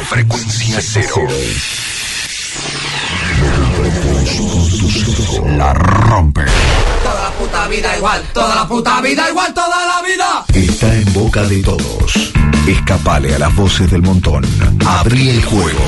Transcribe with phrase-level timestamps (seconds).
[0.00, 1.26] Frecuencia cero.
[5.56, 6.42] La rompe.
[7.02, 10.44] Toda la puta vida igual, toda la puta vida igual, toda la vida.
[10.52, 12.32] Está en boca de todos.
[12.66, 14.44] Escapale a las voces del montón.
[14.86, 15.82] Abrí el juego.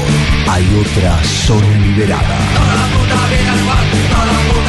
[0.49, 2.39] Hay otra zona liberada.
[2.55, 4.66] Toda la puta vida igual, toda la puta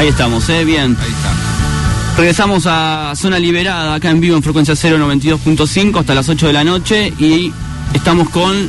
[0.00, 0.64] ahí estamos, ¿eh?
[0.64, 0.96] Bien.
[1.00, 2.16] Ahí está.
[2.16, 6.64] Regresamos a Zona Liberada, acá en vivo en frecuencia 092.5 hasta las 8 de la
[6.64, 7.52] noche y
[7.94, 8.68] estamos con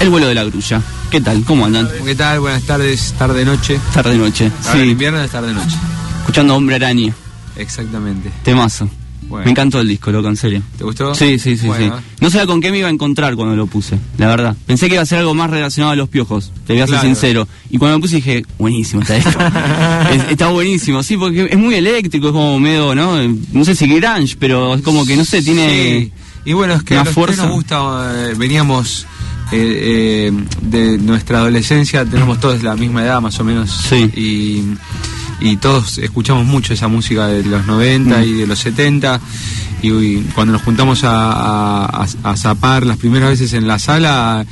[0.00, 0.80] el vuelo de la grulla.
[1.10, 1.44] ¿Qué tal?
[1.44, 1.88] ¿Cómo andan?
[2.04, 2.40] ¿Qué tal?
[2.40, 3.14] Buenas tardes.
[3.16, 3.80] Tarde noche.
[3.94, 5.76] Ahora en Sí, invierno es tarde-noche.
[6.20, 7.14] escuchando Hombre Araña.
[7.56, 8.32] Exactamente.
[8.42, 8.88] Temazo.
[9.28, 9.44] Bueno.
[9.46, 10.62] Me encantó el disco, loco, en serio.
[10.78, 11.14] ¿Te gustó?
[11.14, 11.96] Sí, sí, sí, Bueno.
[11.98, 12.04] sí.
[12.20, 14.56] No sabía con qué me iba a encontrar cuando lo puse, la verdad.
[14.66, 16.94] Pensé que iba a ser algo más relacionado a los piojos, te voy a ser
[16.94, 17.08] Claro.
[17.08, 17.48] sincero.
[17.70, 19.30] Y cuando lo puse dije, buenísimo está esto.
[20.12, 23.16] Es- está buenísimo, sí, porque es muy eléctrico, es como medio, ¿no?
[23.52, 25.68] No sé si grunge, pero es como que, no sé, tiene...
[26.04, 26.12] Sí.
[26.46, 27.44] Y bueno, es que a los fuerza.
[27.46, 29.06] nos gusta, eh, veníamos
[29.52, 33.70] eh, eh, de nuestra adolescencia, tenemos todos la misma edad más o menos.
[33.88, 33.96] Sí.
[34.14, 34.62] Y,
[35.40, 38.24] y todos escuchamos mucho esa música de los 90 Mm.
[38.24, 39.20] y de los 70.
[39.82, 43.78] Y, y cuando nos juntamos a, a, a- a zapar las primeras veces en la
[43.78, 44.46] sala,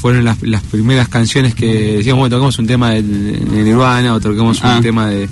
[0.00, 4.20] fueron las, las primeras canciones que decíamos, bueno, toquemos un tema de, de Nirvana, o
[4.20, 4.76] toquemos Ah.
[4.76, 5.28] un tema de,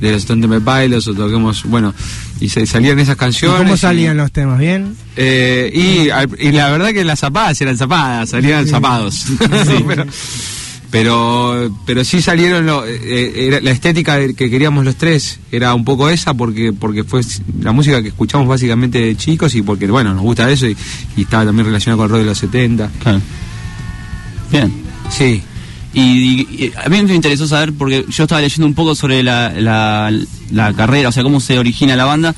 [0.00, 1.94] de los Stone Temple Pilots, o toquemos, bueno,
[2.40, 3.58] y se, salían esas ¿Y canciones.
[3.58, 4.58] ¿Cómo y- salían los temas?
[4.58, 4.96] ¿Bien?
[5.14, 9.26] eh, y, la verdad que las zapadas eran zapadas, salían zapados.
[9.86, 10.04] pero,
[10.90, 15.84] pero, pero sí salieron, lo- eh, era- la estética que queríamos los tres era un
[15.84, 17.20] poco esa porque porque fue
[17.60, 20.76] la música que escuchamos básicamente de chicos y porque, bueno, nos gusta eso y,
[21.16, 22.90] y estaba también relacionado con el rock de los 70.
[23.02, 23.20] Claro.
[24.50, 24.72] Bien.
[25.10, 25.42] Sí.
[25.92, 26.02] Y,
[26.64, 30.12] y a mí me interesó saber, porque yo estaba leyendo un poco sobre la, la,
[30.52, 32.34] la carrera, o sea, cómo se origina la banda,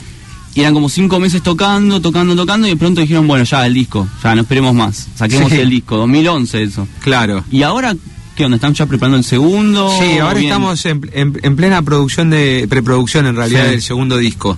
[0.54, 3.74] y eran como cinco meses tocando, tocando, tocando, y de pronto dijeron, bueno, ya, el
[3.74, 5.58] disco, ya, no esperemos más, saquemos Sí.
[5.58, 6.86] el disco, 2011 eso.
[7.00, 7.44] Claro.
[7.50, 7.96] Y ahora,
[8.38, 8.54] ¿qué onda?
[8.54, 9.90] ¿Están ya preparando el segundo?
[10.00, 10.46] Sí, ahora Bien.
[10.52, 13.70] estamos en, en- en plena producción de preproducción en realidad Sí.
[13.72, 14.56] del segundo disco.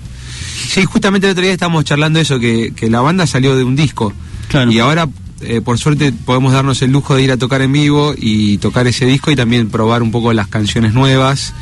[0.69, 3.75] Sí, justamente el otro día estábamos charlando eso, que, que la banda salió de un
[3.75, 4.13] disco.
[4.49, 4.71] Claro.
[4.71, 5.09] Y ahora
[5.41, 8.85] eh, por suerte podemos darnos el lujo de ir a tocar en vivo y tocar
[8.85, 11.55] ese disco y también probar un poco las canciones nuevas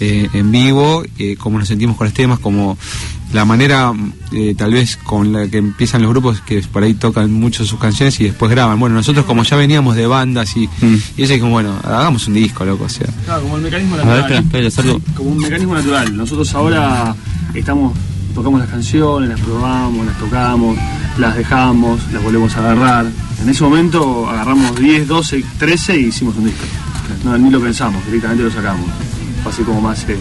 [0.00, 2.76] eh, en vivo, eh, cómo nos sentimos con los temas, como
[3.32, 3.92] la manera
[4.32, 7.78] eh, tal vez con la que empiezan los grupos que por ahí tocan mucho sus
[7.78, 8.80] canciones y después graban.
[8.80, 10.94] Bueno, nosotros como ya veníamos de bandas y, Mm.
[11.16, 13.06] y eso dijimos, bueno, hagamos un disco, loco, o sea.
[13.26, 14.42] Claro, como el mecanismo A ver, natural.
[14.44, 16.16] espera, espera, como un mecanismo natural.
[16.16, 17.14] Nosotros ahora
[17.54, 17.96] estamos,
[18.34, 20.76] tocamos las canciones, las probamos, las tocamos,
[21.18, 23.06] las dejamos, las volvemos a agarrar.
[23.42, 26.64] En ese momento agarramos 10, 12, 13 y hicimos un disco.
[27.24, 28.86] No, ni lo pensamos, directamente lo sacamos.
[29.42, 30.18] Fue así como más este,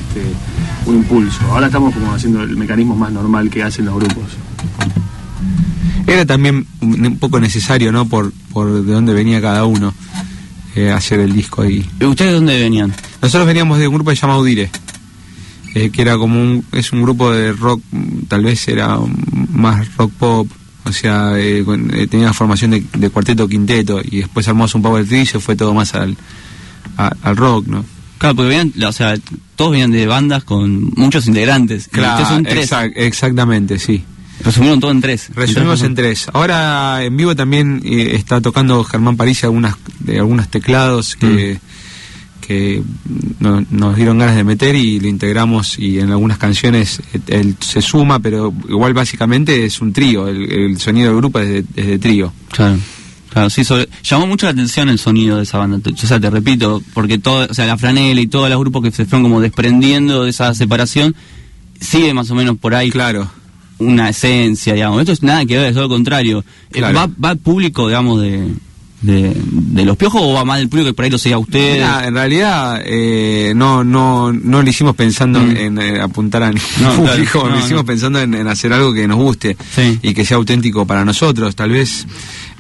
[0.86, 1.40] un impulso.
[1.52, 4.26] Ahora estamos como haciendo el mecanismo más normal que hacen los grupos.
[6.08, 8.06] Era también un, un poco necesario, ¿no?
[8.08, 9.94] Por, por de dónde venía cada uno
[10.76, 11.88] eh, hacer el disco ahí.
[12.00, 12.94] ¿Y ¿Ustedes de dónde venían?
[13.22, 14.72] Nosotros veníamos de un grupo llamado Udire,
[15.76, 17.82] eh, que era como un, es un grupo de rock,
[18.28, 18.98] tal vez era
[19.52, 20.48] más rock pop,
[20.86, 21.64] o sea, eh,
[21.94, 25.40] eh, tenía formación de, de cuarteto quinteto y después armamos un power trio y se
[25.40, 26.18] fue todo más al,
[26.98, 27.86] a- al rock, ¿no?
[28.20, 29.16] Claro, porque venían, o sea,
[29.56, 31.90] todos venían de bandas con muchos integrantes.
[32.14, 32.72] Ustedes son tres.
[32.72, 34.04] exact- exactamente, sí.
[34.44, 35.30] Resumieron todo en tres.
[35.36, 36.28] Resumimos en tres.
[36.34, 41.60] Ahora en vivo también eh, está tocando Germán París algunas, de algunos teclados que,
[42.46, 42.82] que
[43.40, 47.56] no- nos dieron ganas de meter y lo integramos y en algunas canciones eh, él
[47.60, 51.66] se suma, pero igual básicamente es un trío, el, el sonido del grupo es de,
[51.76, 52.32] es de trío.
[52.52, 52.78] Claro.
[53.32, 55.78] Claro, sí, sobre- llamó mucho la atención el sonido de esa banda.
[55.92, 58.92] O sea, te repito, porque todo, o sea, la franela y todos los grupos que
[58.92, 61.16] se fueron como desprendiendo de esa separación,
[61.80, 63.30] sigue más o menos por ahí Claro.
[63.78, 65.00] una esencia, digamos.
[65.00, 66.40] Esto es nada que ver, es todo lo contrario.
[66.72, 66.96] Eh, Claro.
[66.98, 68.50] ¿Va, va el público, digamos, de,
[69.02, 71.38] de, de los piojos o va más del público que por ahí lo sigue a
[71.38, 71.76] ustedes?
[71.76, 75.56] Mira, en realidad eh, no no no lo hicimos pensando Mm.
[75.56, 77.86] en, apuntar a ningún No, claro, público, no, lo hicimos no.
[77.86, 79.98] pensando en, en hacer algo que nos guste Sí.
[80.02, 81.56] y que sea auténtico para nosotros.
[81.56, 82.06] Tal vez,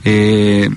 [0.04, 0.70] eh,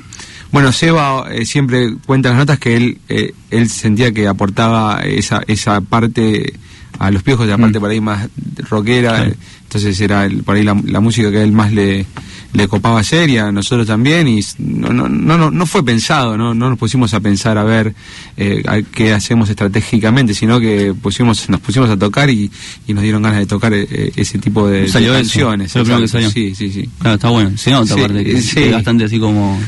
[0.51, 5.01] bueno, Seba eh, siempre cuenta en las notas que él eh, él sentía que aportaba
[5.03, 6.53] esa esa parte
[6.99, 7.81] a los piojos, la parte Mm.
[7.81, 8.29] por ahí más
[8.69, 9.35] rockera, Claro.
[9.75, 12.07] Eh, entonces era el- por ahí la, la música que a él más le
[12.55, 16.37] le copaba hacer y a nosotros también y no no no no, no fue pensado
[16.37, 17.95] no no nos pusimos a pensar a ver
[18.37, 22.51] eh, a qué hacemos estratégicamente sino que pusimos nos pusimos a tocar y,
[22.87, 26.31] y nos dieron ganas de tocar eh, ese tipo de, Salió canciones que salió.
[26.31, 27.57] sí sí sí Claro, está bueno.
[27.57, 28.61] Se nota, Sí, aparte, que sí.
[28.65, 29.59] es bastante así como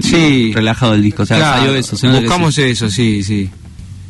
[0.00, 1.22] sí relajado el disco.
[1.22, 1.96] O sea, Claro, salió eso.
[1.96, 3.48] se nota que buscamos eso sí sí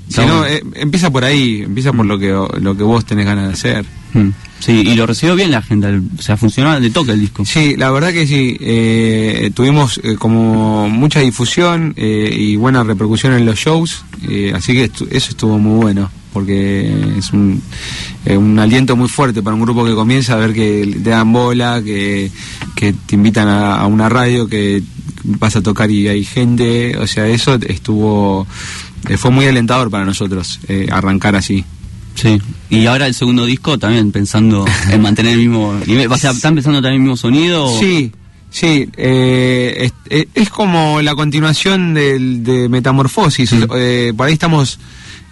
[0.08, 2.28] si no, eh, empieza por ahí empieza por lo que
[2.60, 4.28] lo que vos tenés ganas de hacer Mm.
[4.64, 6.00] Sí, y lo recibió bien la gente.
[6.18, 7.44] O sea, funcionó de toque el disco.
[7.44, 8.56] Sí, la verdad que sí.
[8.60, 14.06] eh, tuvimos eh, como mucha difusión eh, y buena repercusión en los shows,
[14.54, 17.60] así que eso estuvo muy bueno, porque es un,
[18.58, 22.30] aliento muy fuerte para un grupo que comienza a ver que te dan bola, que,
[22.74, 24.82] te invitan a, una radio, que
[25.24, 28.46] vas a tocar y hay gente, o sea, eso estuvo,
[29.18, 30.58] fue muy alentador para nosotros
[30.90, 31.66] arrancar así.
[32.14, 32.40] Sí.
[32.70, 36.10] Y ahora el segundo disco también pensando en mantener el mismo nivel.
[36.10, 37.66] O sea, ¿están pensando también el mismo sonido?
[37.66, 38.12] o- Sí,
[38.50, 43.52] sí, eh, es, es- como la continuación del, de Metamorfosis.
[43.76, 44.78] Eh, por ahí estamos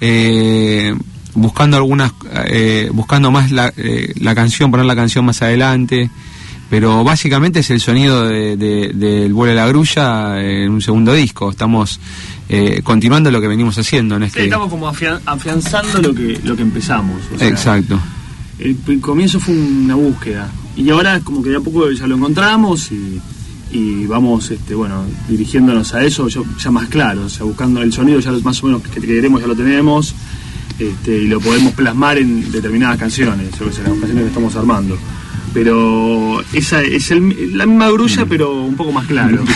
[0.01, 0.95] eh,
[1.35, 2.13] buscando algunas,
[2.47, 6.11] eh, buscando más la, eh, la canción, poner la canción más adelante.
[6.73, 11.13] Pero básicamente es el sonido de- de- del vuelo de la grulla en un segundo
[11.13, 11.51] disco.
[11.51, 12.01] Estamos
[12.49, 14.45] eh, continuando lo que venimos haciendo en Sí, este.
[14.45, 17.21] estamos como afian- afianzando lo que, lo que empezamos.
[17.35, 18.01] o sea, Exacto.
[18.59, 22.17] El, el comienzo fue una búsqueda y ahora como que de a poco ya lo
[22.17, 23.21] encontramos y,
[23.71, 27.93] y vamos este bueno dirigiéndonos a eso ya, ya más claro, o sea, buscando el
[27.93, 30.15] sonido ya más o menos que queremos ya lo tenemos
[30.79, 34.97] este, y lo podemos plasmar en determinadas canciones, que sé, las canciones que estamos armando.
[35.55, 39.45] Pero esa es el- la misma grulla, pero un poco más claro.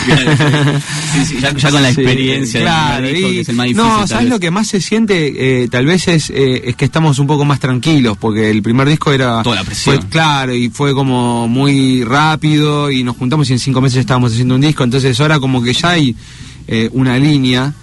[1.13, 3.87] Sí, sí, ya, ya con la experiencia claro, y- que es el más difícil.
[3.89, 4.33] No, ¿sabes vez.
[4.33, 5.63] lo que más se siente?
[5.63, 8.87] Eh, tal vez es, eh, es que estamos un poco más tranquilos, porque el primer
[8.87, 9.41] disco era...
[9.41, 9.95] Toda la presión.
[9.99, 14.33] Fue, claro, y fue como muy rápido, y nos juntamos y en cinco meses estábamos
[14.33, 16.15] haciendo un disco, entonces ahora como que ya hay
[16.67, 17.73] eh, una línea,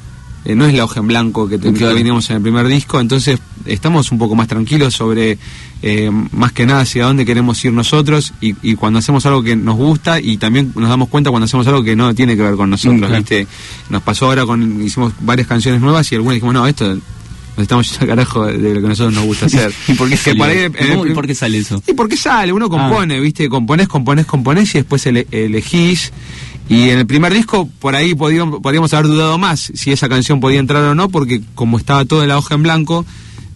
[0.45, 1.95] eh, no es la hoja en blanco que, te- que Claro.
[1.95, 5.39] veníamos en el primer disco, entonces estamos un poco más tranquilos sobre
[5.83, 9.57] eh, más que nada hacia dónde queremos ir nosotros y, y cuando hacemos algo que
[9.57, 12.55] nos gusta y también nos damos cuenta cuando hacemos algo que no tiene que ver
[12.57, 13.17] con nosotros, Mm, claro.
[13.17, 13.47] ¿viste?
[13.91, 16.87] Nos pasó ahora con, hicimos varias canciones nuevas y algunas dijimos, no, esto
[17.57, 19.73] nos estamos yendo al carajo de, lo que a nosotros nos gusta hacer.
[19.89, 21.83] ¿Y por qué por ahí, ¿Y en el cómo- y prim- por qué sale eso?
[21.87, 23.49] y porque sale, uno compone, ¿viste?
[23.49, 26.13] Componés, componés, componés y después ele- elegís.
[26.69, 30.41] Y en el primer disco, por ahí podíamos, podríamos haber dudado más si esa canción
[30.41, 33.05] podía entrar o no, porque como estaba toda la hoja en blanco,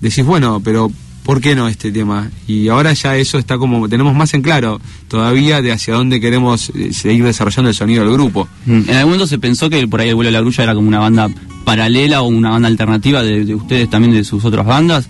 [0.00, 0.90] decís, bueno, pero
[1.24, 2.30] ¿por qué no este tema?
[2.46, 6.70] Y ahora ya eso está como, tenemos más en claro todavía de hacia dónde queremos
[6.74, 8.48] eh, seguir desarrollando el sonido del grupo.
[8.66, 8.72] Mm.
[8.88, 10.88] En algún momento se pensó que por ahí el vuelo de la grulla era como
[10.88, 11.28] una banda
[11.64, 15.06] paralela o una banda alternativa de, de ustedes también de sus otras bandas.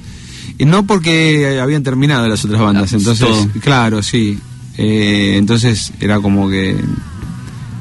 [0.60, 3.48] Y no porque habían terminado las otras bandas, Ah, entonces, todo.
[3.60, 4.36] claro, sí.
[4.76, 6.76] Eh, entonces era como que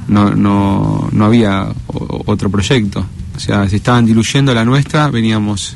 [0.08, 3.04] no, no, no había otro proyecto.
[3.36, 5.76] O sea, se estaban diluyendo la nuestra, veníamos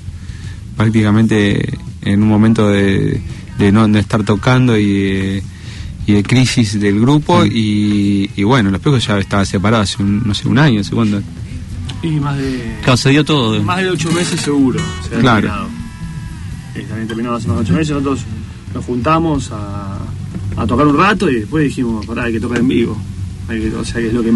[0.78, 3.22] prácticamente en un momento de,
[3.58, 5.44] de no de estar tocando y de,
[6.08, 10.24] y de crisis del grupo y, y bueno, los pecos ya estaban separados hace un,
[10.26, 11.22] no sé, un año, ¿hace cuánto?
[12.04, 12.78] Y más de.
[12.82, 13.62] Claro, se dio todo.
[13.64, 14.80] Más de ocho meses seguro.
[15.08, 15.42] Se ha Claro.
[15.42, 15.70] terminado.
[16.74, 17.90] Eh, también terminado hace unos ocho meses.
[17.92, 18.22] Nosotros
[18.74, 20.00] nos juntamos a,
[20.58, 22.98] a tocar un rato y después dijimos, pará, hay que tocar en vivo.
[23.48, 24.32] Hay que- o sea, que es lo que,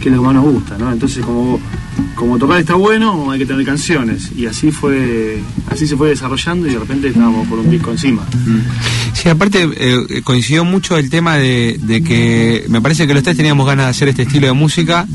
[0.00, 0.92] que es lo que más nos gusta, ¿no?
[0.92, 1.60] Entonces, como,
[2.14, 4.30] como tocar está bueno, hay que tener canciones.
[4.36, 5.40] Y así fue
[5.70, 8.22] así se fue desarrollando y de repente estábamos por un disco encima.
[9.12, 13.66] Sí, aparte eh, coincidió mucho el tema de, que me parece que los tres teníamos
[13.66, 15.06] ganas de hacer este estilo de música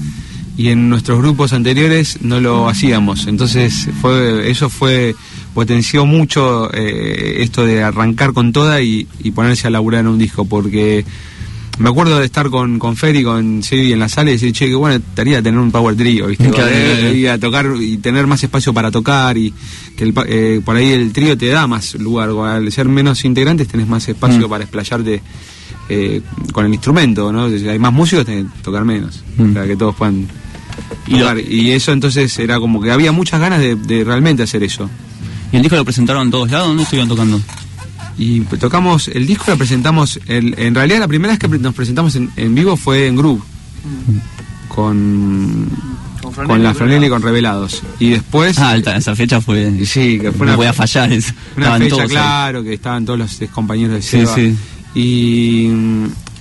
[0.57, 3.27] y en nuestros grupos anteriores no lo hacíamos.
[3.27, 5.15] Entonces fue eso fue
[5.53, 10.17] potenció mucho eh, esto de arrancar con toda y, y ponerse a laburar en un
[10.17, 11.03] disco porque
[11.79, 14.51] me acuerdo de estar con, con Fer y con Sebi en la sala y decir,
[14.53, 16.49] che, qué bueno estaría tener un power trio, ¿viste?
[16.49, 16.69] Claro.
[16.71, 19.53] Eh, y a tocar y tener más espacio para tocar y
[19.95, 23.67] que el eh, por ahí el trío te da más lugar, al ser menos integrantes
[23.67, 24.49] tenés más espacio Mm.
[24.49, 25.21] para explayarte
[25.89, 26.21] eh,
[26.53, 27.49] con el instrumento, ¿no?
[27.49, 29.53] Si hay más músicos tenés que tocar menos, Mm.
[29.53, 30.27] para que todos puedan
[31.07, 31.39] Y lo- tocar.
[31.39, 34.89] Y eso entonces era como que había muchas ganas de, de realmente hacer eso.
[35.51, 36.67] ¿Y el disco lo presentaron en todos lados?
[36.69, 37.41] ¿Dónde estuvieron tocando?
[38.18, 41.74] Y pues, tocamos, el disco lo presentamos, el- en realidad la primera vez que nos
[41.74, 43.41] presentamos en, en vivo fue en Groove,
[44.68, 45.68] con,
[46.22, 47.82] Con con la Franela y con Revelados.
[48.00, 49.86] Y después, Ah, alta, esa fecha fue.
[49.86, 51.12] sí, que fue no una, voy a fallar.
[51.12, 52.10] es- una estaban fecha, todos ahí.
[52.10, 54.36] claro, que estaban todos los compañeros de Sí, Seba.
[54.36, 54.56] sí.
[54.94, 55.68] Y,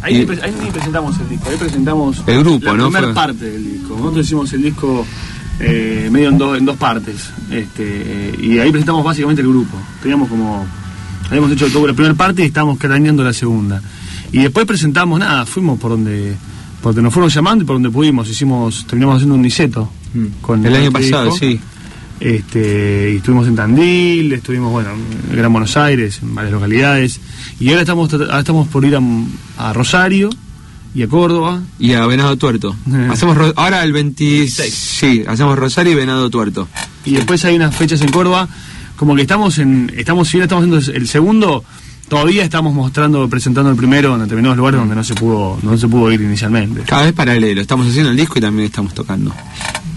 [0.03, 2.85] Ahí, y- ahí ni presentamos el disco, ahí presentamos El grupo, la ¿no?
[2.87, 3.97] primera Fue- parte del disco.
[3.97, 5.07] Nosotros hicimos el disco
[5.61, 7.17] eh, medio en, dos en dos partes.
[7.50, 9.77] Este, eh, y ahí presentamos básicamente el grupo.
[10.03, 10.67] Teníamos como.
[11.30, 13.80] Habíamos hecho la primera parte y estábamos craneando la segunda.
[14.32, 16.37] Y después presentamos nada, fuimos por donde.
[16.82, 18.28] por donde nos fueron llamando y por donde pudimos.
[18.28, 19.90] Hicimos, terminamos haciendo un.
[20.40, 20.66] Con Mm.
[20.66, 21.38] el año pasado, disco.
[21.38, 21.60] sí.
[22.20, 24.90] Este, y estuvimos en Tandil, estuvimos bueno,
[25.30, 27.18] en Gran Buenos Aires, en varias localidades.
[27.58, 29.00] Y ahora estamos, ahora estamos por ir a,
[29.56, 30.28] a Rosario
[30.94, 31.62] y a Córdoba.
[31.78, 32.76] Y a Venado Tuerto.
[33.10, 34.75] Hacemos ahora el 26.
[34.75, 36.68] Sí, hacemos Rosario y Venado Tuerto.
[37.06, 38.49] Y después hay unas fechas en Córdoba.
[39.00, 39.90] Como que estamos en.
[39.97, 41.64] estamos Si bien estamos haciendo el segundo,
[42.07, 45.88] todavía estamos mostrando, presentando el primero en determinados lugares donde no se pudo, no se
[45.88, 46.83] pudo ir inicialmente.
[46.83, 47.62] Cada vez paralelo.
[47.62, 49.33] Estamos haciendo el disco y también estamos tocando.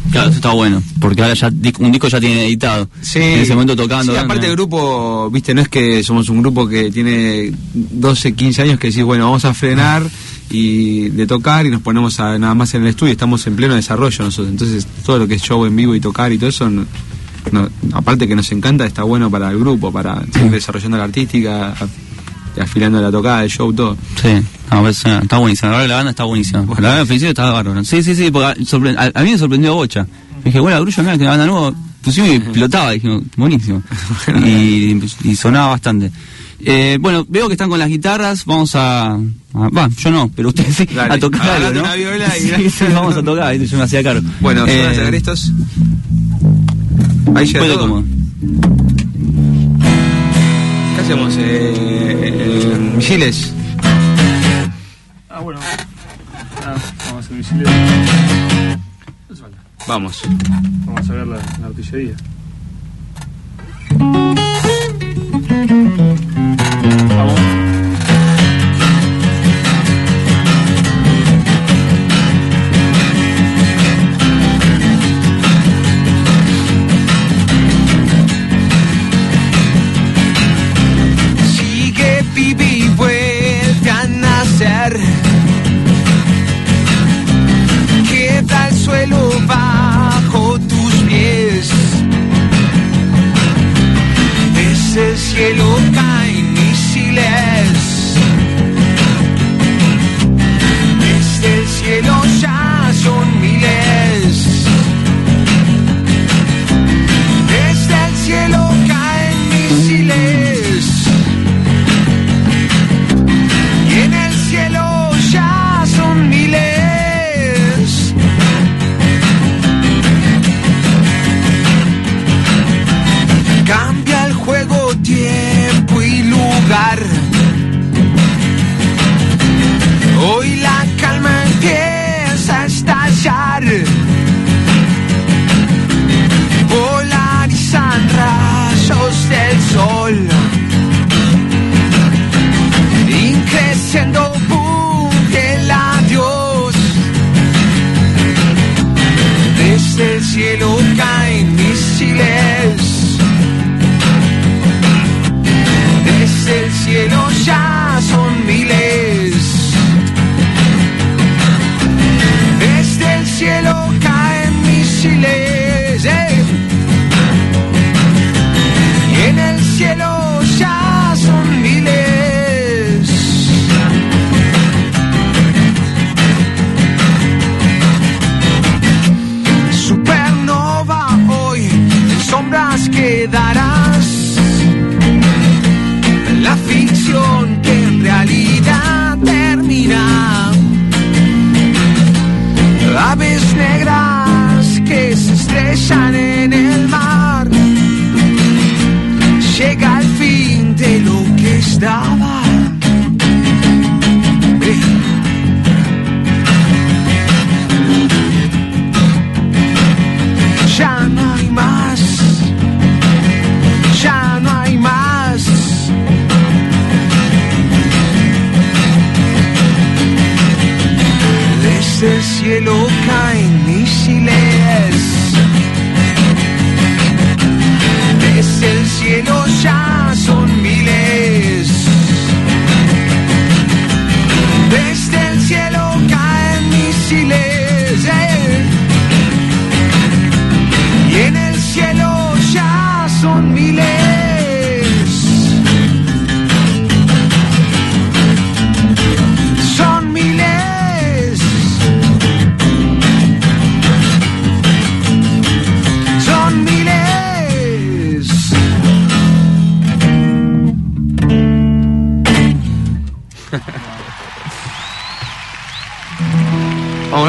[0.10, 0.82] Claro, eso está bueno.
[1.02, 2.88] Porque ahora ya un disco ya tiene editado.
[3.02, 3.20] Sí.
[3.20, 4.14] En ese momento tocando.
[4.14, 4.24] Sí, ¿no?
[4.24, 8.80] aparte el grupo, viste, no es que somos un grupo que tiene 12, 15 años
[8.80, 10.10] que decís, bueno, vamos a frenar
[10.50, 13.12] y de tocar y nos ponemos a, nada más en el estudio.
[13.12, 14.50] Estamos en pleno desarrollo nosotros.
[14.50, 16.72] Entonces, todo lo que es show en vivo y tocar y todo eso,
[17.52, 21.74] no- aparte que nos encanta, está bueno para el grupo, para seguir desarrollando la artística,
[22.60, 23.98] afilando la tocada, el show, todo.
[24.22, 24.30] Sí,
[24.72, 25.72] no, pues, eh, está buenísima.
[25.72, 26.60] La verdad la banda está buenísima.
[26.62, 27.84] La verdad al principio estaba bárbaro.
[27.84, 28.66] Sí, sí, sí, porque
[28.98, 30.04] a, a- mí me sorprendió Bocha.
[30.38, 31.74] Me dije, bueno, la grulla, mira, que la banda nueva.
[32.02, 32.92] Pusimos y explotaba.
[32.92, 33.82] Dije, buenísimo.
[34.46, 36.12] y, y sonaba bastante.
[36.66, 38.46] Eh, bueno, veo que están con las guitarras.
[38.46, 39.18] Vamos a.
[39.56, 41.14] Va, yo no, pero ustedes sí, Dale.
[41.16, 41.82] a tocar ¿no?
[41.82, 43.56] una viola y- sí, sí, vamos a tocar.
[43.56, 44.28] Yo me hacía cargo.
[44.42, 45.52] Bueno, Eh, ¿se van a sacar estos?
[47.36, 47.88] Ahí llega puede todo.
[47.88, 48.04] como.
[50.96, 51.36] ¿Qué hacemos?
[51.38, 51.74] Eh,
[52.24, 53.54] eh, misiles.
[55.30, 55.60] Ah, bueno.
[56.66, 56.76] Ah,
[57.06, 57.68] vamos a hacer misiles.
[57.68, 59.58] No hace falta.
[59.88, 60.22] Vamos.
[60.86, 62.16] Vamos a ver la, la artillería.
[67.10, 67.73] Vamos.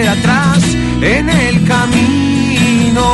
[0.00, 0.62] queda atrás
[1.02, 3.06] en el camino.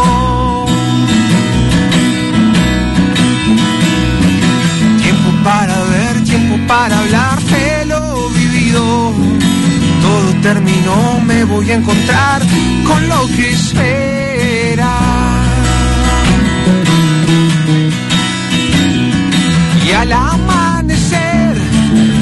[5.02, 9.12] Tiempo para ver, tiempo para hablar de lo vivido.
[10.02, 12.42] Todo terminó, me voy a encontrar
[12.86, 14.94] con lo que espera.
[19.86, 21.54] Y al amanecer,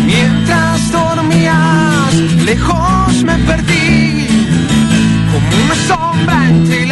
[0.06, 3.83] mientras dormías, lejos me perdí,
[6.44, 6.83] Atlantic.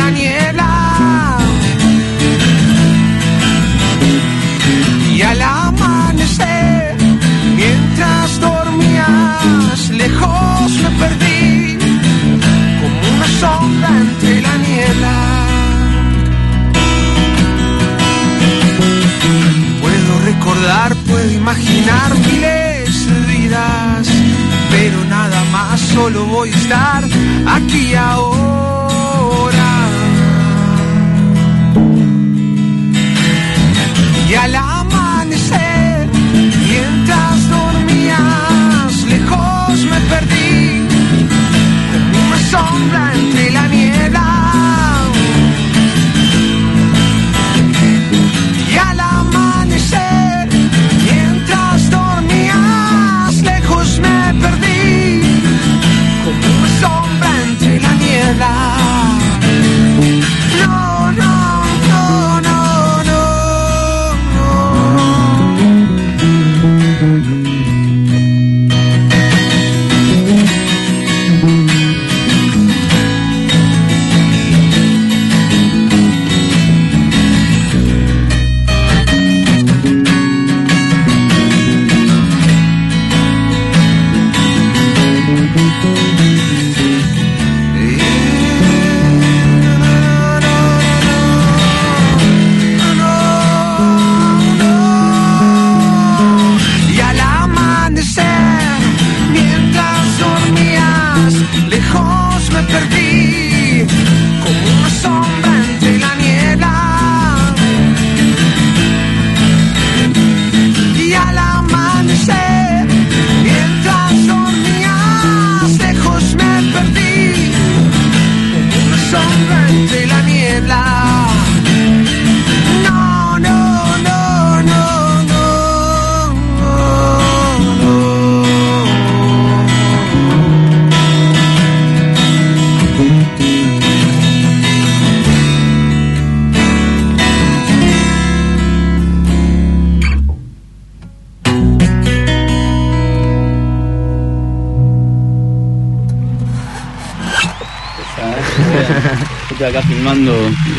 [149.62, 150.35] Estoy acá filmando.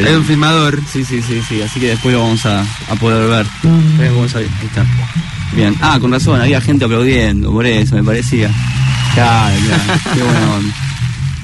[0.06, 0.80] Hay un filmador.
[0.91, 3.46] Sí, sí, sí, sí, así que después lo vamos a, a poder ver.
[3.63, 4.86] Vamos a Ahí está.
[5.56, 5.76] Bien.
[5.82, 8.50] Ah, con razón, había gente aplaudiendo, por eso me parecía.
[9.13, 10.74] Claro, claro, qué buena onda.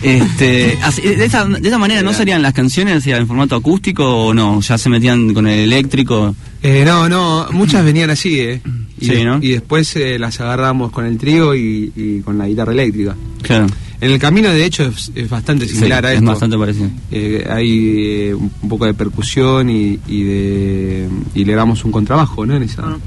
[0.02, 4.34] Este, así- de, esa, de esa manera, ¿no serían las canciones en formato acústico o
[4.34, 4.62] no?
[4.62, 6.36] ¿Ya se metían con el eléctrico?
[6.64, 8.62] Eh, no, no, muchas venían así, ¿eh?
[9.00, 9.40] Y, Sí, de- ¿no?
[9.42, 13.16] y después eh, las agarramos con el trío y, y con la guitarra eléctrica.
[13.42, 13.68] Claro.
[14.02, 16.30] En el camino, de hecho, es, es bastante Sí, similar a es esto.
[16.32, 16.90] bastante parecido.
[17.12, 22.46] Eh, hay eh, un poco de percusión y, y de y le damos un contrabajo,
[22.46, 22.56] ¿no?
[22.56, 22.84] En esa.
[22.86, 22.98] Ah.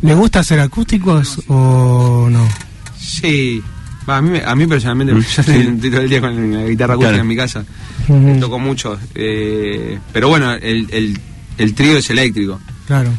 [0.00, 2.48] ¿Le gusta hacer acústicos o no?
[2.98, 3.60] Sí.
[4.08, 6.64] Va, a mí, me- a mí personalmente, yo estoy, estoy todo el día con la
[6.66, 7.22] guitarra acústica Claro.
[7.22, 7.64] en mi casa.
[8.08, 8.98] Ujú, Toco mucho.
[9.14, 11.18] eh, pero bueno, el, el,
[11.58, 12.58] el trío es eléctrico.
[12.86, 13.10] Claro.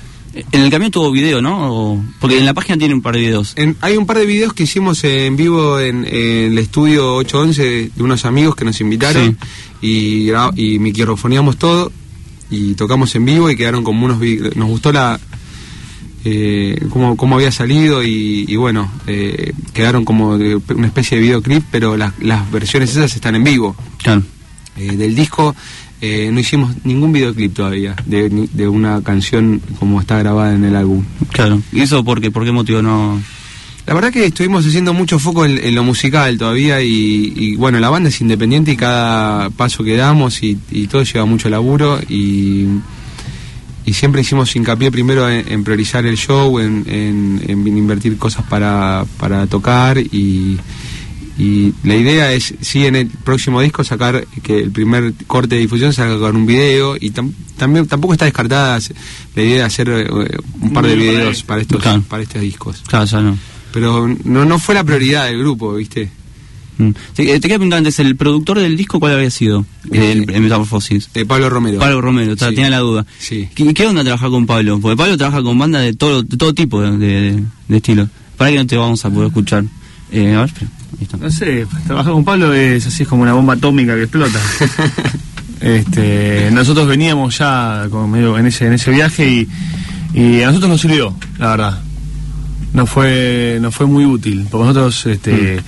[0.52, 2.04] En el camión tuvo video, ¿no?
[2.20, 3.54] Porque en la página tiene un par de videos.
[3.56, 7.64] En- hay un par de videos que hicimos en vivo en, en el estudio 811
[7.96, 9.38] de, unos amigos que nos invitaron
[9.82, 11.92] y, y microfoneamos todo
[12.50, 14.20] y tocamos en vivo y quedaron como unos
[14.56, 15.20] nos gustó la
[16.26, 21.24] eh, cómo, cómo había salido y, y bueno eh, quedaron como de una especie de
[21.24, 24.24] videoclip pero las, las versiones esas están en vivo Claro.
[24.78, 25.56] Eh, del disco
[26.06, 30.76] eh, no hicimos ningún videoclip todavía de, de una canción como está grabada en el
[30.76, 31.62] álbum Claro.
[31.72, 32.30] ¿Y eso por qué?
[32.30, 33.22] ¿Por qué motivo no...?
[33.86, 37.80] La verdad que estuvimos haciendo mucho foco en, en lo musical todavía y, y, bueno,
[37.80, 42.00] la banda es independiente y cada paso que damos y, y todo lleva mucho laburo
[42.10, 42.66] y,
[43.86, 48.46] y siempre hicimos hincapié primero en, en priorizar el show, en, en- en invertir cosas
[48.50, 50.58] para, para tocar y,
[51.38, 55.62] y la idea es, sí, en el próximo disco sacar que el primer corte de
[55.62, 58.80] difusión salga con un video y tam- también tampoco está descartada
[59.36, 60.08] la idea de hacer eh,
[60.62, 61.44] un par de videos él.
[61.46, 62.04] para estos, Claro.
[62.08, 63.38] para estos discos Claro, ya no.
[63.72, 66.10] pero no no fue la prioridad del grupo, ¿viste?
[66.78, 66.90] Mm.
[67.16, 69.64] Sí, eh, te quería preguntar antes, ¿el productor del disco cuál había sido?
[69.92, 71.10] Eh, El, el Metamorfosis.
[71.14, 71.78] De Pablo Romero.
[71.80, 72.46] Pablo Romero, Sí.
[72.46, 73.06] tenía la duda.
[73.20, 73.48] Sí.
[73.54, 74.80] ¿Qué, qué onda trabajar con Pablo?
[74.80, 78.10] Porque Pablo trabaja con bandas de todo, de todo tipo de, de, de estilo.
[78.38, 79.64] Para que no te vamos a poder escuchar.
[80.12, 80.52] Eh, a ver.
[81.20, 84.40] No sé, trabajar con Pablo es así, es como una bomba atómica que explota.
[85.62, 89.50] este, nosotros veníamos ya medio en ese en ese viaje y,
[90.14, 91.80] y a nosotros nos sirvió, la verdad.
[92.74, 95.60] Nos fue nos fue muy útil, porque nosotros este,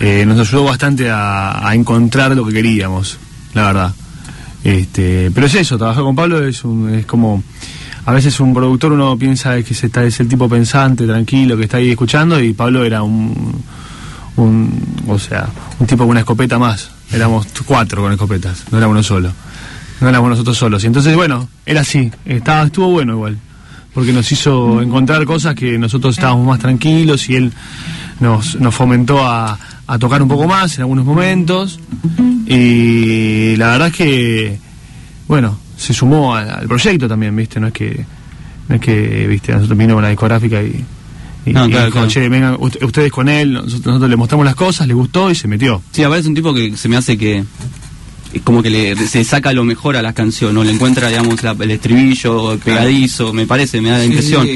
[0.00, 3.18] eh, nos ayudó bastante a, a encontrar lo que queríamos,
[3.54, 3.94] la verdad.
[4.64, 7.42] Este, pero es eso, trabajar con Pablo es un, es como
[8.04, 11.64] a veces un productor uno piensa que se está, es el tipo pensante, tranquilo, que
[11.64, 13.62] está ahí escuchando y Pablo era un
[14.36, 16.90] un, o sea, un tipo con una escopeta más.
[17.12, 19.30] Éramos cuatro con escopetas, no era uno solo.
[20.00, 20.82] No éramos nosotros solos.
[20.82, 22.10] Y entonces, bueno, era así.
[22.24, 23.38] Estaba, estuvo bueno igual.
[23.94, 27.52] Porque nos hizo encontrar cosas que nosotros estábamos más tranquilos y él
[28.18, 31.78] nos, nos fomentó a, a tocar un poco más en algunos momentos.
[32.46, 34.58] Y la verdad es que,
[35.28, 37.60] bueno, se sumó al, al proyecto también, ¿viste?
[37.60, 38.04] No es que,
[38.68, 39.52] no es que, ¿viste?
[39.52, 40.84] Nosotros vinimos con la discográfica y,
[41.46, 42.08] y, No, y claro, dijo, claro.
[42.08, 45.34] che, vengan ust- ustedes con él, nosotros, nosotros le mostramos las cosas, le gustó y
[45.34, 45.82] se metió.
[45.92, 47.44] Sí, aparte es un tipo que se me hace que
[48.32, 50.64] es como que le, se saca lo mejor a las canciones, ¿no?
[50.64, 54.08] Le encuentra, digamos, la- el estribillo pegadizo, me parece, me da la Sí.
[54.08, 54.48] impresión.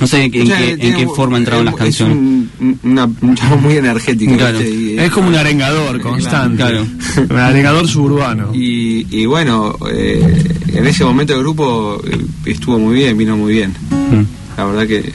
[0.00, 1.80] No sé en, qué- en O sea, qué, en tiene- qué forma entraron las es
[1.80, 2.16] canciones.
[2.16, 4.36] un, una, un chavo muy energético.
[4.36, 4.60] Claro.
[4.60, 6.56] Es como un arengador constante.
[6.58, 6.86] Claro.
[7.28, 8.50] Un arengador suburbano.
[8.54, 13.52] Y, y bueno, eh, en ese momento el grupo eh, estuvo muy bien, vino muy
[13.54, 13.74] bien.
[13.90, 14.22] Mm.
[14.58, 15.12] La verdad que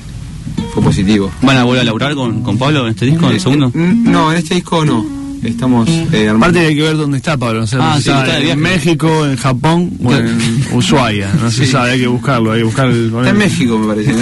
[0.74, 1.32] fue positivo.
[1.42, 3.70] ¿Van a volver a laburar con, con Pablo en este disco, en el segundo?
[3.74, 5.06] Mm, No, en este disco no.
[5.44, 6.48] Estamos eh, armando.
[6.48, 8.60] Aparte hay que ver dónde está Pablo, no sé Ah, si sí, está en.
[8.60, 10.38] México, en Japón o en
[10.74, 11.72] Ushuaia, no se Sí.
[11.72, 13.38] sabe, hay que buscarlo, hay que buscar el, Está en.
[13.38, 14.12] México, me parece.
[14.12, 14.20] ¿no?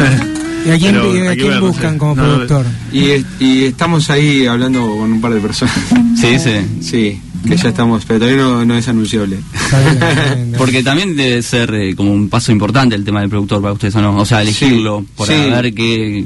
[0.68, 1.98] ¿Y a quién, Pero y a quién verlo, buscan sí.
[2.00, 2.66] como No, productor?
[2.94, 3.06] y,
[3.40, 5.74] y estamos ahí hablando con un par de personas.
[6.20, 6.52] Sí, sí.
[6.82, 9.40] Sí, que ya estamos, pero todavía no, no es anunciable.
[9.54, 10.52] Está bien, está bien.
[10.58, 13.96] Porque también debe ser eh, como un paso importante el tema del productor para ustedes,
[13.96, 14.18] ¿o no?
[14.18, 15.50] O sea, elegirlo para sí.
[15.50, 16.26] ver qué,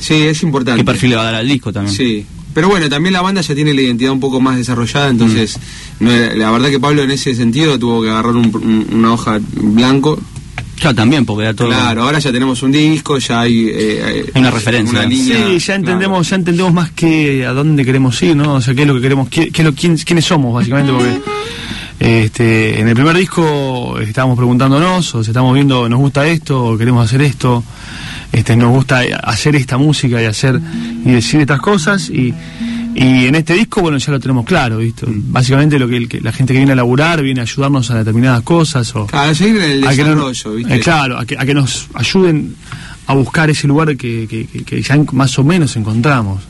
[0.00, 0.80] Sí, es importante.
[0.80, 1.94] qué perfil le va a dar al disco también.
[1.96, 2.24] Sí.
[2.54, 5.58] Pero bueno, también la banda ya tiene la identidad un poco más desarrollada, entonces
[6.00, 6.04] Mm.
[6.04, 9.12] no era- la verdad que Pablo en ese sentido tuvo que agarrar un- un- una
[9.12, 10.18] hoja blanco.
[10.78, 11.68] Claro, también, porque era todo...
[11.68, 14.98] Claro, ahora ya tenemos un disco, ya hay, eh, Hay una referencia.
[15.00, 15.46] una línea.
[15.48, 18.54] Sí, ya entendemos, ya entendemos más que a dónde queremos ir, ¿no?
[18.54, 20.92] O sea, qué es lo que queremos, qué, qué es lo, quién- quiénes somos, básicamente,
[20.92, 21.20] porque
[22.00, 26.78] este, en el primer disco estábamos preguntándonos, o sea, estamos viendo, nos gusta esto, o
[26.78, 27.64] queremos hacer esto,
[28.30, 30.60] este, nos gusta hacer esta música y hacer
[31.04, 32.32] y decir estas cosas, y,
[33.00, 35.06] y en este disco, bueno, ya lo tenemos claro, ¿viste?
[35.08, 37.98] Básicamente lo que, el que la gente que viene a laburar viene a ayudarnos a
[37.98, 40.74] determinadas cosas, o Claro, seguir el a no- desarrollo, ¿viste?
[40.76, 42.54] eh, claro, a que, a que nos ayuden
[43.06, 46.42] a buscar ese lugar que, que, que- ya más o menos encontramos.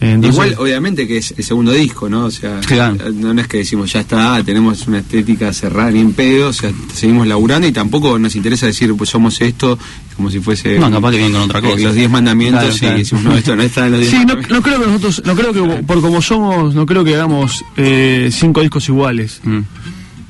[0.00, 2.24] Eh, entonces- Igual, obviamente que es el segundo disco, ¿no?
[2.26, 2.96] O sea, Claro.
[3.12, 6.70] no es que decimos ya está, tenemos una estética cerrada ni en pedo, o sea,
[6.92, 9.78] seguimos laburando y tampoco nos interesa decir, pues somos esto,
[10.16, 10.78] como si fuese.
[10.78, 11.82] No, capaz que vienen con otra eh, cosa.
[11.84, 14.34] Los diez mandamientos Claro, y decimos, no, esto no está en los diez Sí, no,
[14.34, 18.30] no creo que nosotros, no creo que por como somos, no creo que hagamos eh,
[18.32, 19.40] cinco discos iguales.
[19.44, 19.60] Mm.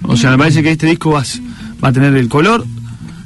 [0.03, 1.24] O sea, me parece que este disco va,
[1.83, 2.66] va a tener el color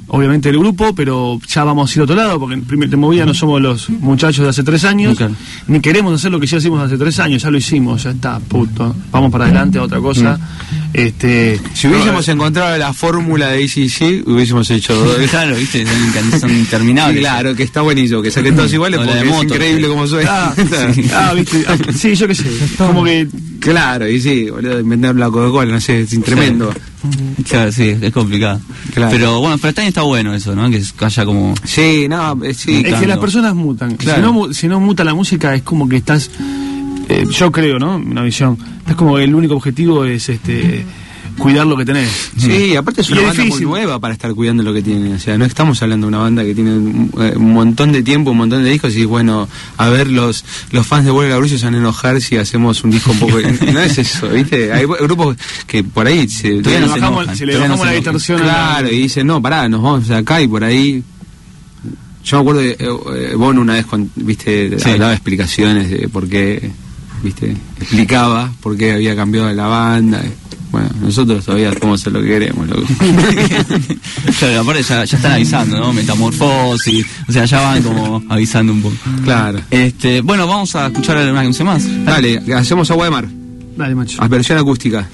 [0.08, 2.96] obviamente el grupo, pero ya vamos a ir a otro lado, porque en primer de
[2.96, 5.18] movida no somos los muchachos de hace tres años,
[5.66, 8.38] ni queremos hacer lo que ya hicimos hace tres años, ya lo hicimos, ya está,
[8.40, 8.94] puto.
[9.10, 10.38] Vamos para adelante a otra cosa.
[10.92, 15.16] Este, Si hubiésemos encontrado la fórmula de ACC, hubiésemos hecho dos.
[15.30, 17.20] Claro, viste, son, son interminables.
[17.20, 19.88] Claro, que está buenísimo, que saquen todos iguales porque es increíble sí.
[19.88, 20.30] como suena.
[20.32, 20.54] Ah,
[21.14, 22.44] ah, viste, ah, sí, yo qué sé,
[22.78, 23.28] como que
[23.60, 26.72] Claro, y sí, boludo, inventar la Coca-Cola, no sé, es tremendo.
[27.48, 28.60] Claro, sí, es complicado.
[28.94, 29.10] Claro.
[29.10, 30.70] Pero bueno, para este año está bueno eso, ¿no?
[30.70, 31.54] Que haya como...
[31.64, 32.82] Sí, no, eh, sí.
[32.86, 33.96] es que las personas mutan.
[33.96, 34.16] Claro.
[34.16, 36.30] Si, no, mu- si no muta la música es como que estás,
[37.08, 37.96] eh, yo creo, ¿no?
[37.96, 38.58] Una visión.
[38.88, 40.84] Es como que el único objetivo es este
[41.38, 42.32] cuidar lo que tenés.
[42.36, 43.66] Sí, aparte es una es banda difícil.
[43.68, 45.14] muy nueva para estar cuidando lo que tiene.
[45.14, 48.02] O sea, no estamos hablando de una banda que tiene un, eh, un montón de
[48.02, 51.38] tiempo, un montón de discos y bueno, a ver, los, los fans de Vuelve la
[51.38, 53.38] Brulla se van a enojar si hacemos un disco un poco...
[53.72, 54.72] no es eso, ¿viste?
[54.72, 55.36] Hay grupos
[55.68, 56.56] que por ahí se...
[56.60, 59.26] Todavía no se bajamos, enojan, le todavía no bajamos se la distorsión Claro, y dicen,
[59.28, 61.04] no, pará, nos vamos acá y por ahí.
[62.24, 64.90] Yo me acuerdo de eh, eh, Bono una vez, con, viste, Sí.
[64.98, 66.68] daba explicaciones de por qué,
[67.22, 70.22] viste, explicaba por qué había cambiado la banda.
[70.70, 72.86] Bueno, nosotros todavía podemos hacer lo que queremos, loco.
[74.38, 75.92] claro, aparte ya, ya están avisando, ¿no?
[75.94, 78.96] Metamorfosis, o sea, ya van como avisando un poco.
[79.24, 79.60] claro.
[79.70, 82.04] Este, bueno, vamos a escuchar una canción más.
[82.04, 83.28] Dale, hacemos agua de mar,
[83.76, 84.28] Dale, macho.
[84.28, 85.08] versión acústica.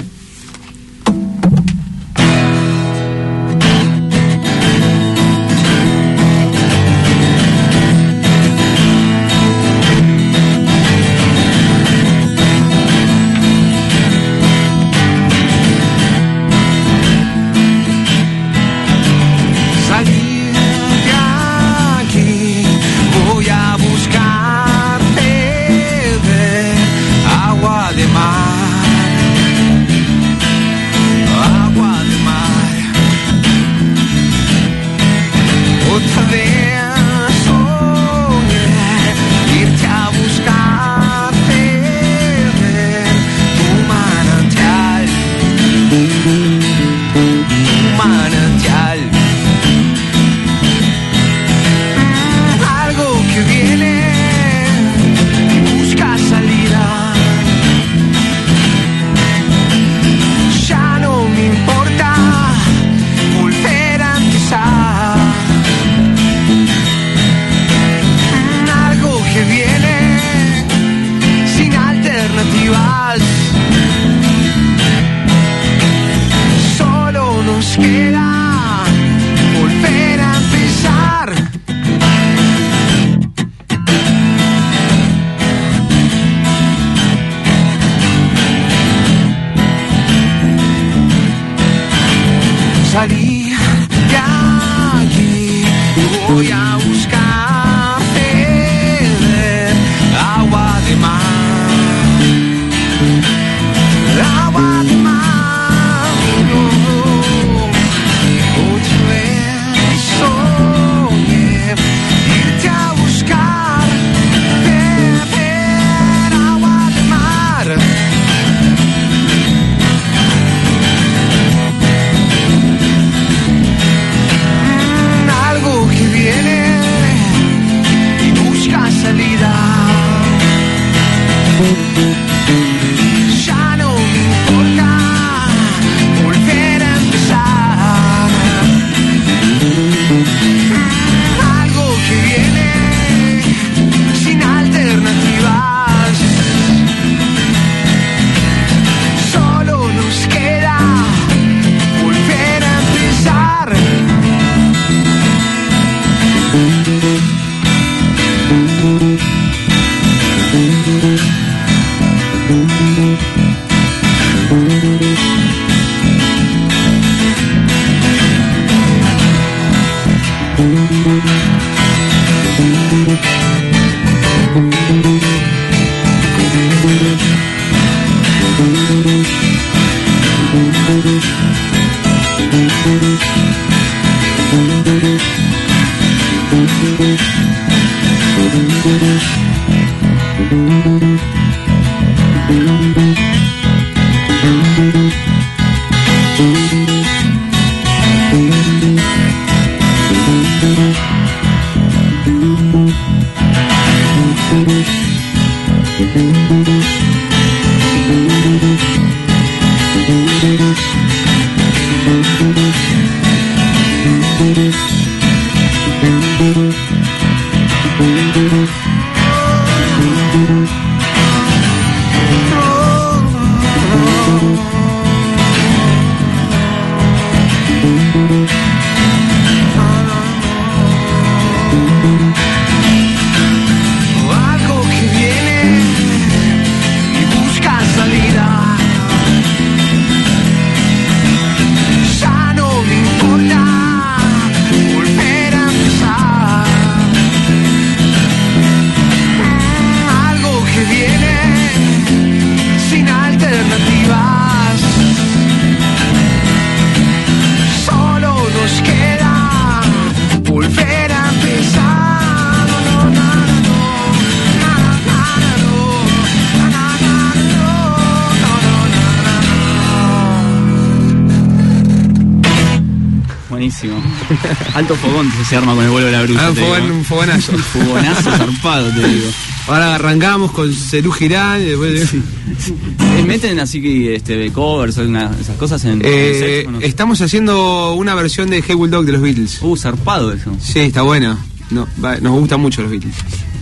[274.74, 276.46] Alto fogón se arma con el vuelo de la bruja.
[276.46, 277.52] Ah, un, fogón- un fogonazo.
[277.52, 279.26] Un fogonazo zarpado, te digo.
[279.68, 282.12] Ahora arrancamos con Cerú Girán y después...
[282.12, 286.80] Eh, ¿Meten así que este, covers, alguna- esas cosas en, Eh, en sex, o no?
[286.80, 289.58] estamos haciendo una versión de Hey Bulldog de los Beatles.
[289.62, 290.52] Uh, zarpado eso.
[290.60, 291.38] Sí, está buena.
[291.70, 293.14] No, va- nos gustan mucho los Beatles.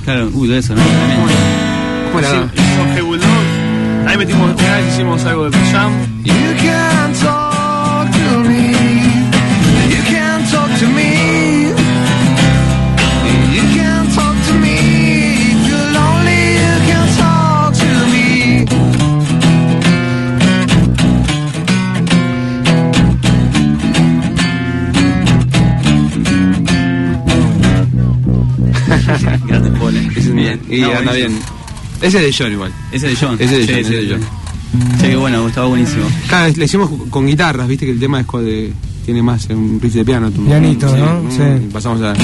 [0.05, 0.83] Claro, uy, de eso, ¿no?
[0.83, 1.33] Tremendo.
[2.07, 2.51] ¿Cómo era?
[2.55, 4.09] Hicimos Hey Bulldog.
[4.09, 5.93] Ahí metimos, una vez hicimos algo de Jam.
[10.83, 11.13] To me.
[13.57, 14.77] You can't talk to me.
[15.53, 18.67] If you're lonely, you can't talk to me.
[29.47, 30.09] Grande Paul, eh.
[30.17, 30.61] Ese es Bien.
[30.69, 31.13] Y No, anda buenísimo.
[31.39, 31.43] bien.
[32.03, 32.73] Ese es de John igual.
[32.93, 33.37] Ese es de John.
[33.41, 34.15] Ese es de Sí, John, sí, ese es de.
[34.15, 34.99] John.
[35.01, 36.05] Sí, qué bueno, estaba buenísimo.
[36.29, 38.73] Cada vez le hicimos con guitarras, viste que el tema es co- de-
[39.05, 40.31] tiene más un riff de piano.
[40.31, 41.31] Pianito, tum, ¿no?
[41.31, 41.69] Sí.
[41.73, 42.15] pasamos a.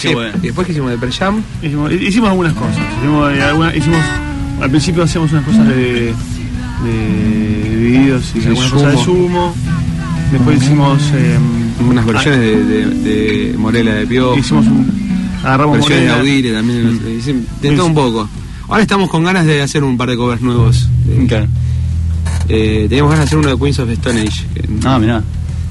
[0.00, 0.32] Qué Sí, bueno.
[0.42, 1.42] Y después que hicimos de Pearl Jam.
[1.62, 2.76] Hicimos, hicimos algunas cosas.
[2.98, 4.00] Hicimos, eh, alguna- hicimos,
[4.60, 6.12] al principio hacíamos unas cosas de,
[6.84, 9.54] de divididos y Sí, algunas cosas de sumo.
[10.30, 11.02] Después hicimos.
[11.14, 11.38] eh,
[11.88, 12.86] unas versiones de, de,
[13.50, 14.86] de Morela de Pio, Hicimos un.
[15.42, 16.10] Agarramos versiones de.
[16.10, 16.94] Audire también.
[16.94, 17.18] Mm.
[17.18, 18.28] hicimos- De todo un poco.
[18.68, 20.88] Ahora estamos con ganas de hacer un par de covers nuevos.
[22.48, 25.22] Eh, teníamos ganas de hacer uno de Queens of the Stone Age, que, Ah, mirá.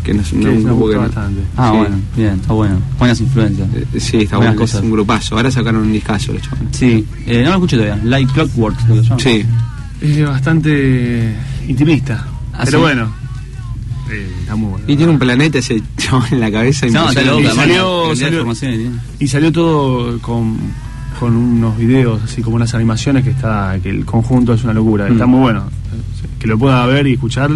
[0.03, 1.41] que nos, que un nos que- bastante.
[1.57, 1.77] Ah, Sí.
[1.77, 2.75] bueno, bien, está bueno.
[2.99, 3.67] Buenas influencias.
[3.75, 4.77] Eh, sí, está Buenas bueno, cosas.
[4.79, 5.35] es un grupazo.
[5.35, 6.67] Ahora sacaron un discazo los chavales.
[6.71, 8.03] Sí, eh, no lo escucho todavía.
[8.03, 9.19] Like Clockwork, lo.
[9.19, 9.45] Sí,
[10.01, 11.33] Es bastante
[11.67, 12.25] intimista.
[12.53, 12.81] Ah, pero sí.
[12.81, 13.13] bueno.
[14.11, 14.85] Eh, está muy bueno.
[14.85, 16.85] y tiene un planeta ese chaval en la cabeza.
[16.87, 18.89] No, está loco, Y salió- salió- tiene.
[19.19, 20.57] Y salió todo con,
[21.19, 25.07] con unos videos, así como unas animaciones que está, que el conjunto es una locura.
[25.07, 25.29] Está Mm.
[25.29, 25.63] muy bueno.
[26.39, 27.51] Que lo pueda ver y escuchar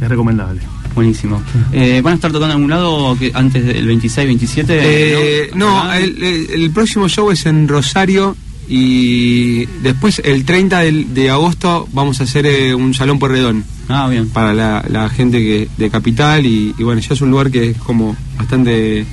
[0.00, 0.60] es recomendable.
[0.94, 1.42] Buenísimo.
[1.72, 4.78] Eh, ¿Van a estar tocando en algún lado que antes del 26, 27?
[4.80, 8.36] Eh, no, el, próximo show es en Rosario
[8.68, 13.64] y después el 30 del- de, agosto vamos a hacer eh, un salón por redón
[13.88, 14.28] Ah, bien.
[14.30, 17.70] para la, la gente que de Capital y, y bueno, ya es un lugar que
[17.70, 19.04] es como bastante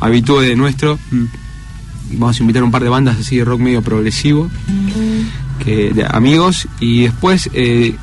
[0.00, 0.98] habitué de nuestro.
[1.12, 1.24] Mm.
[2.14, 4.50] Vamos a invitar un par de bandas así de rock medio progresivo,
[5.64, 7.94] que de amigos y después eh,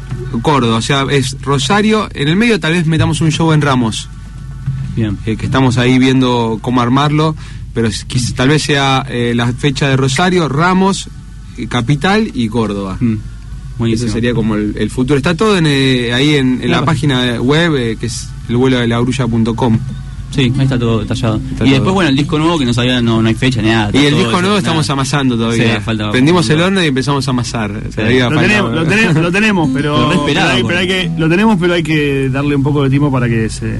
[0.41, 4.09] Córdoba, o sea, es Rosario, en el medio tal vez metamos un show en Ramos
[4.95, 5.17] Bien.
[5.25, 7.35] eh, que estamos ahí viendo cómo armarlo,
[7.73, 7.89] pero
[8.35, 11.09] tal vez sea eh, la fecha de Rosario, Ramos,
[11.57, 12.97] eh, Capital y Córdoba.
[12.99, 13.15] Mm.
[13.77, 14.07] Buenísimo.
[14.07, 15.17] Ese sería como el, el futuro.
[15.17, 18.87] Está todo en, eh, ahí en, en la página web, que es el vuelo de
[18.87, 18.99] la.
[20.31, 21.37] Sí, ahí está todo detallado.
[21.37, 21.69] Está y todo.
[21.69, 23.89] después, bueno, el disco nuevo que no sabía, no, no hay fecha ni nada.
[23.93, 24.59] Y el disco eso, nuevo nada.
[24.59, 25.77] estamos amasando todavía.
[25.77, 27.71] Sí, falta- Prendimos el horno y empezamos a amasar.
[27.71, 30.11] Lo falta- tenemos, lo tenemos, lo tenemos, pero,
[30.49, 33.27] hay- pero hay que, lo tenemos, pero hay que darle un poco de tiempo para
[33.27, 33.77] que se,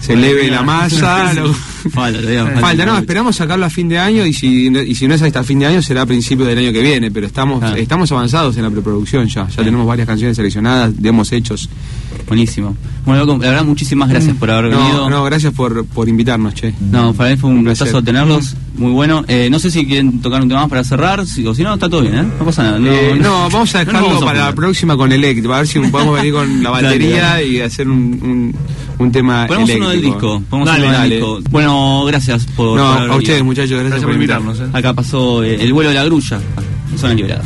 [0.00, 1.32] Se eleve la masa.
[1.34, 2.18] lo- Falta,
[2.60, 5.42] Falta, no, esperamos sacarlo a fin de año y si, y si no es hasta
[5.44, 8.62] fin de año será a principios del año que viene, pero estamos estamos avanzados en
[8.64, 11.68] la preproducción ya, ya tenemos varias canciones seleccionadas, demos hechos.
[12.26, 12.76] Buenísimo.
[13.04, 15.10] Bueno, la verdad, muchísimas gracias por haber venido.
[15.10, 16.72] No, gracias por, por invitarnos, che.
[16.90, 18.56] No, para mí fue un, Un gustazo tenerlos.
[18.76, 19.24] Muy bueno.
[19.28, 21.74] Eh, no sé si quieren tocar un tema más para cerrar, si- o si no,
[21.74, 22.24] está todo bien, ¿eh?
[22.38, 22.78] No pasa nada.
[22.78, 25.66] No, Eh, no, vamos a dejarlo vamos a para la próxima con Elect, a ver
[25.66, 27.46] si podemos venir con la batería dale.
[27.46, 28.54] y hacer un, un,
[28.98, 30.42] un tema Ponemos uno del disco.
[30.48, 31.16] Ponemos Dale, uno del dale.
[31.16, 31.40] disco.
[31.50, 32.78] Bueno, gracias por.
[32.78, 33.44] No, por haber a ustedes venido.
[33.44, 34.60] muchachos, gracias, Gracias por invitarnos.
[34.60, 34.64] eh.
[34.72, 36.40] Acá pasó eh, el vuelo de la grulla.
[36.96, 37.42] Zona liberada.